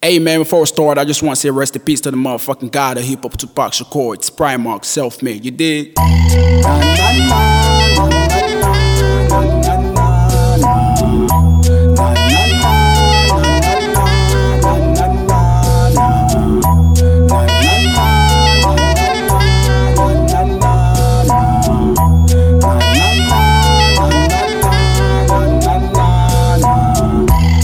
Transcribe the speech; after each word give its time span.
Hey 0.00 0.20
man, 0.20 0.38
before 0.38 0.60
we 0.60 0.66
start, 0.66 0.96
I 0.96 1.04
just 1.04 1.24
want 1.24 1.34
to 1.34 1.40
say 1.40 1.50
rest 1.50 1.74
in 1.74 1.82
peace 1.82 2.00
to 2.02 2.12
the 2.12 2.16
motherfucking 2.16 2.70
god 2.70 2.98
of 2.98 3.02
hip 3.02 3.22
hop, 3.22 3.36
Tupac 3.36 3.72
Shakur. 3.72 4.14
It's 4.14 4.30
Prime 4.30 4.62
Marq, 4.62 4.84
self 4.84 5.22
made. 5.24 5.44
You 5.44 5.50
dig? 5.50 5.94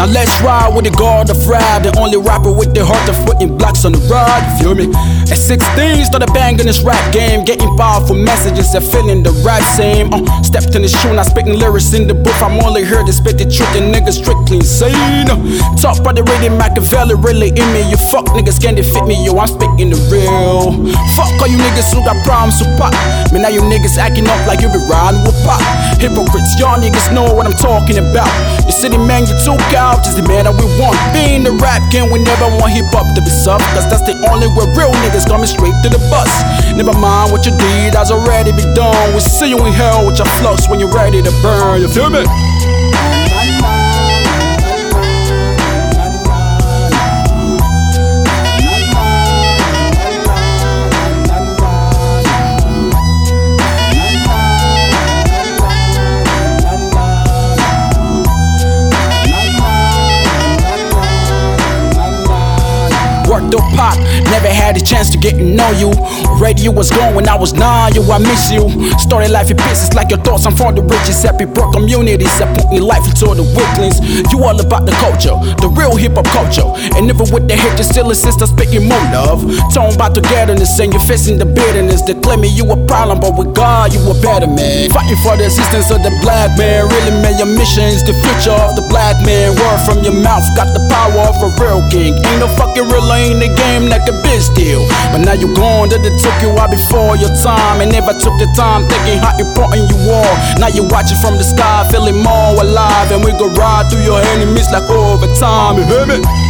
Now 0.00 0.06
let's 0.06 0.32
ride 0.40 0.72
with 0.72 0.88
the 0.88 0.96
God 0.96 1.28
of 1.28 1.36
rap, 1.46 1.84
the 1.84 1.92
only 2.00 2.16
rapper 2.16 2.48
with 2.48 2.72
the 2.72 2.80
heart 2.80 3.04
of 3.04 3.20
putting 3.28 3.52
blocks 3.60 3.84
on 3.84 3.92
the 3.92 4.00
rod. 4.08 4.40
You 4.48 4.72
feel 4.72 4.72
me? 4.72 4.88
At 5.28 5.36
16, 5.36 5.60
started 6.08 6.32
banging 6.32 6.64
this 6.64 6.80
rap 6.80 6.96
game, 7.12 7.44
getting 7.44 7.68
powerful 7.76 8.16
messages 8.16 8.72
and 8.72 8.80
feeling 8.80 9.20
the 9.20 9.28
rap 9.44 9.60
same. 9.76 10.08
Uh, 10.08 10.24
stepped 10.40 10.72
in 10.72 10.80
the 10.80 10.88
shoe, 10.88 11.12
not 11.12 11.28
spitting 11.28 11.52
lyrics 11.52 11.92
in 11.92 12.08
the 12.08 12.16
booth. 12.16 12.40
I'm 12.40 12.56
only 12.64 12.80
here 12.80 13.04
to 13.04 13.12
spit 13.12 13.36
the 13.36 13.44
truth, 13.44 13.68
and 13.76 13.92
niggas 13.92 14.24
strictly 14.24 14.64
insane. 14.64 15.28
Uh, 15.28 15.36
talk 15.76 16.00
about 16.00 16.16
the 16.16 16.24
rated 16.24 16.56
Makaveli, 16.56 17.20
really 17.20 17.52
in 17.52 17.68
me. 17.76 17.84
You 17.92 18.00
fuck 18.08 18.24
niggas 18.32 18.56
can't 18.56 18.80
defeat 18.80 19.04
me, 19.04 19.20
yo. 19.20 19.36
I'm 19.36 19.52
spitting 19.52 19.92
the 19.92 20.00
real. 20.08 20.80
Fuck 21.12 21.28
all 21.44 21.50
you 21.52 21.60
niggas 21.60 21.92
who 21.92 22.00
got 22.08 22.16
problems 22.24 22.56
with 22.56 22.72
pop. 22.80 22.96
Man, 23.36 23.44
now 23.44 23.52
you 23.52 23.60
niggas 23.68 24.00
acting 24.00 24.24
up 24.24 24.40
like 24.48 24.64
you 24.64 24.72
be 24.72 24.80
riding 24.88 25.20
with 25.28 25.36
pop. 25.44 25.60
Hypocrites, 26.00 26.56
y'all 26.56 26.80
niggas 26.80 27.12
know 27.12 27.36
what 27.36 27.44
I'm 27.44 27.58
talking 27.60 28.00
about. 28.00 28.32
You 28.64 28.72
city 28.72 28.96
man, 28.96 29.28
you 29.28 29.36
too 29.44 29.60
cow 29.68 29.89
out 29.90 30.06
is 30.06 30.14
the 30.14 30.22
man 30.22 30.46
that 30.46 30.54
we 30.54 30.66
want. 30.78 30.94
Being 31.10 31.42
the 31.42 31.50
rap 31.58 31.82
game, 31.90 32.14
we 32.14 32.22
never 32.22 32.46
want 32.62 32.70
hip 32.70 32.86
hop 32.94 33.10
to 33.18 33.20
be 33.20 33.30
soft. 33.30 33.66
Cause 33.74 33.86
that's 33.90 34.06
the 34.06 34.14
only 34.30 34.46
way 34.46 34.70
real 34.78 34.94
niggas 35.02 35.26
coming 35.26 35.50
straight 35.50 35.74
to 35.82 35.90
the 35.90 35.98
bus. 36.06 36.30
Never 36.78 36.94
mind 36.94 37.34
what 37.34 37.42
you 37.42 37.52
did, 37.58 37.98
that's 37.98 38.14
already 38.14 38.54
be 38.54 38.62
done. 38.78 38.94
We 39.12 39.20
see 39.20 39.50
you 39.50 39.58
in 39.66 39.74
hell 39.74 40.06
with 40.06 40.22
your 40.22 40.30
flux 40.38 40.70
when 40.70 40.78
you're 40.78 40.94
ready 40.94 41.18
to 41.20 41.32
burn. 41.42 41.82
You 41.82 41.90
feel 41.90 42.08
me? 42.08 42.22
Up 63.54 63.64
pop, 63.76 63.96
never 64.30 64.48
had 64.48 64.76
a 64.76 64.80
chance 64.80 65.10
to 65.10 65.18
get 65.18 65.36
to 65.36 65.44
know 65.44 65.70
you. 65.76 65.90
Radio 66.40 66.70
was 66.72 66.90
gone 66.90 67.14
when 67.14 67.28
I 67.28 67.36
was 67.36 67.52
nine, 67.52 67.94
yo, 67.94 68.02
I 68.10 68.18
miss 68.18 68.50
you. 68.50 68.68
Started 68.98 69.30
life 69.30 69.50
in 69.50 69.56
pieces 69.56 69.94
like 69.94 70.10
your 70.10 70.20
thoughts, 70.20 70.46
I'm 70.46 70.56
from 70.56 70.74
the 70.74 70.82
richest, 70.82 71.24
happy 71.24 71.44
broke 71.44 71.72
communities 71.74 72.32
that 72.38 72.56
put 72.56 72.70
me 72.70 72.80
life 72.80 73.04
into 73.04 73.34
the 73.34 73.44
weaklings. 73.44 74.00
You 74.32 74.42
all 74.44 74.58
about 74.58 74.86
the 74.86 74.92
culture, 75.02 75.36
the 75.60 75.68
real 75.68 75.96
hip 75.96 76.14
hop 76.14 76.26
culture. 76.32 76.66
And 76.96 77.06
never 77.06 77.24
with 77.28 77.48
the 77.48 77.56
hate, 77.56 77.76
you 77.78 77.84
still 77.84 78.10
assist 78.10 78.42
us 78.42 78.50
speaking 78.50 78.88
more 78.88 79.02
love. 79.12 79.44
Talking 79.74 79.94
about 79.94 80.14
togetherness 80.14 80.78
and 80.80 80.92
you're 80.92 81.04
facing 81.04 81.38
the 81.38 81.46
bitterness. 81.46 82.02
They 82.02 82.14
claiming 82.14 82.54
you 82.54 82.64
a 82.70 82.78
problem, 82.86 83.20
but 83.20 83.36
with 83.36 83.54
God, 83.54 83.92
you 83.92 84.00
a 84.08 84.14
better 84.22 84.48
man. 84.48 84.90
Fighting 84.90 85.20
for 85.22 85.36
the 85.36 85.50
existence 85.50 85.90
of 85.90 86.02
the 86.02 86.12
black 86.22 86.56
man, 86.56 86.88
really 86.88 87.14
man, 87.20 87.36
your 87.36 87.50
mission 87.50 87.84
is 87.84 88.02
the 88.06 88.14
future 88.14 88.56
of 88.56 88.76
the 88.76 88.84
black 88.88 89.18
man. 89.26 89.56
Word 89.56 89.80
from 89.84 89.98
your 90.04 90.16
mouth, 90.16 90.44
got 90.56 90.72
the 90.72 90.82
power 90.88 91.28
of 91.28 91.36
a 91.42 91.50
real 91.60 91.82
king. 91.90 92.14
Ain't 92.14 92.40
no 92.40 92.48
fucking 92.56 92.86
real 92.88 93.10
in 93.10 93.39
the 93.40 93.48
game 93.48 93.88
like 93.88 94.04
a 94.06 94.14
bitch 94.22 94.52
deal. 94.54 94.84
But 95.10 95.24
now 95.24 95.32
you 95.32 95.48
gone, 95.56 95.88
that 95.88 96.04
they 96.04 96.12
took 96.12 96.36
you 96.44 96.52
out 96.60 96.70
before 96.70 97.16
your 97.16 97.32
time. 97.40 97.80
And 97.80 97.90
never 97.90 98.12
took 98.12 98.36
the 98.36 98.46
time 98.54 98.86
thinking 98.86 99.18
how 99.18 99.34
important 99.40 99.88
you 99.88 99.98
are. 100.12 100.36
Now 100.60 100.68
you 100.68 100.84
watching 100.84 101.18
from 101.18 101.40
the 101.40 101.44
sky, 101.44 101.88
feeling 101.90 102.20
more 102.20 102.60
alive. 102.60 103.10
And 103.10 103.24
we 103.24 103.32
go 103.32 103.48
ride 103.48 103.90
through 103.90 104.04
your 104.04 104.20
enemies 104.36 104.70
like 104.70 104.88
overtime. 104.88 105.80
You 105.80 105.84
hear 105.88 106.06
me? 106.06 106.49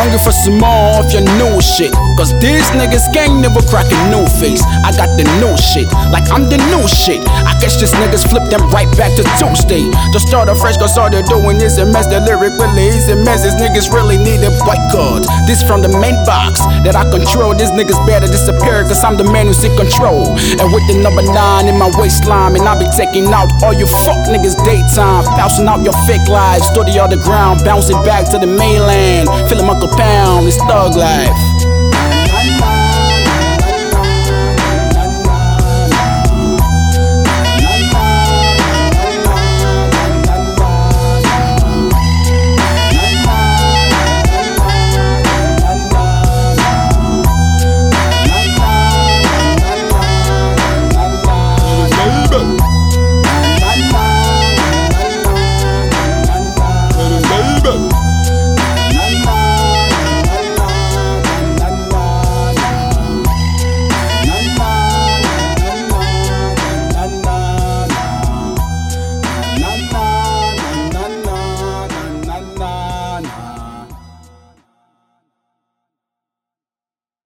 Hungry 0.00 0.16
for 0.16 0.32
some 0.32 0.56
more 0.56 0.96
of 0.96 1.12
your 1.12 1.20
new 1.36 1.60
shit. 1.60 1.92
Cause 2.16 2.32
these 2.40 2.64
niggas 2.72 3.12
gang 3.12 3.44
never 3.44 3.60
crack 3.68 3.84
a 3.84 3.98
new 4.08 4.24
face. 4.40 4.64
I 4.80 4.96
got 4.96 5.12
the 5.20 5.28
new 5.36 5.52
shit, 5.60 5.92
like 6.08 6.24
I'm 6.32 6.48
the 6.48 6.56
new 6.72 6.88
shit. 6.88 7.20
I 7.28 7.52
guess 7.60 7.76
these 7.76 7.92
niggas 8.00 8.24
flip 8.24 8.48
them 8.48 8.64
right 8.72 8.88
back 8.96 9.12
to 9.20 9.24
Tuesday. 9.36 9.84
Just 10.08 10.32
start 10.32 10.48
afresh, 10.48 10.80
cause 10.80 10.96
all 10.96 11.12
they're 11.12 11.20
doing 11.28 11.60
is 11.60 11.76
a 11.76 11.84
mess. 11.84 12.08
The 12.08 12.24
lyric 12.24 12.56
really 12.56 12.88
is 12.88 13.12
a 13.12 13.16
mess. 13.16 13.44
These 13.44 13.60
niggas 13.60 13.92
really 13.92 14.16
need 14.16 14.40
a 14.40 14.48
white 14.64 14.80
card. 14.88 15.28
This 15.44 15.60
from 15.60 15.84
the 15.84 15.92
main 15.92 16.16
box 16.24 16.64
that 16.88 16.96
I 16.96 17.04
control. 17.12 17.52
These 17.52 17.76
niggas 17.76 18.00
better 18.08 18.24
disappear, 18.24 18.88
cause 18.88 19.04
I'm 19.04 19.20
the 19.20 19.28
man 19.28 19.52
who's 19.52 19.60
in 19.60 19.76
control. 19.76 20.32
And 20.32 20.66
with 20.72 20.84
the 20.88 20.96
number 21.04 21.28
nine 21.28 21.68
in 21.68 21.76
my 21.76 21.92
waistline, 22.00 22.56
and 22.56 22.64
I 22.64 22.72
be 22.72 22.88
taking 22.96 23.28
out 23.36 23.52
all 23.60 23.76
you 23.76 23.84
fuck 23.84 24.24
niggas 24.32 24.56
daytime. 24.64 25.28
Bouncing 25.36 25.68
out 25.68 25.84
your 25.84 25.96
fake 26.08 26.24
lives, 26.24 26.64
study 26.72 26.96
on 26.96 27.12
the 27.12 27.20
ground, 27.20 27.60
bouncing 27.68 28.00
back 28.00 28.24
to 28.32 28.40
the 28.40 28.48
mainland. 28.48 29.28
Feeling 29.44 29.68
Uncle 29.68 29.89
Pound, 29.96 30.46
it's 30.46 30.56
thug 30.56 30.96
life. 30.96 31.59